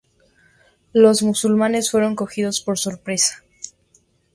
Los 0.93 1.21
musulmanes 1.21 1.91
fueron 1.91 2.15
cogidos 2.15 2.59
por 2.61 2.79
sorpresa. 2.79 3.43